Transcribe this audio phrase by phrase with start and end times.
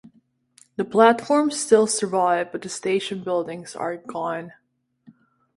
[0.77, 4.53] The platforms still survive but the station buildings are gone.